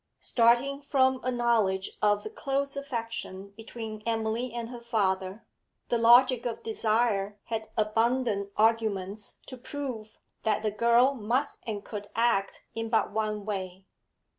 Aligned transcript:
Starting 0.19 0.81
from 0.81 1.19
a 1.23 1.29
knowledge 1.31 1.91
of 2.01 2.23
the 2.23 2.29
close 2.31 2.75
affection 2.75 3.49
between 3.55 4.01
Emily 4.03 4.51
and 4.51 4.69
her 4.69 4.81
father, 4.81 5.45
the 5.89 5.99
logic 5.99 6.43
of 6.43 6.63
desire 6.63 7.37
had 7.49 7.69
abundant 7.77 8.49
arguments 8.57 9.35
to 9.45 9.55
prove 9.57 10.17
that 10.41 10.63
the 10.63 10.71
girl 10.71 11.13
must 11.13 11.59
and 11.67 11.85
could 11.85 12.07
act 12.15 12.63
in 12.73 12.89
but 12.89 13.11
one 13.11 13.45
way. 13.45 13.85